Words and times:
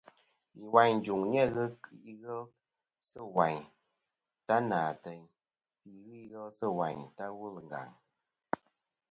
Lìwàyn 0.59 0.97
ɨ 0.99 1.01
jùŋ 1.05 1.21
nɨ̀n 1.31 1.47
ghɨ 1.53 1.63
kɨ 1.83 1.91
ighel 2.11 2.41
sɨ̂ 3.09 3.23
wàyn 3.35 3.61
ta 4.47 4.55
nà 4.69 4.77
àteyn, 4.91 5.21
fî 5.79 5.91
ghɨ 6.03 6.13
ighel 6.23 6.47
sɨ̂ 6.57 6.69
wayn 6.79 6.99
ta 7.17 7.25
wul 7.37 7.53
ɨ 7.59 7.61
ngàŋ. 7.67 7.89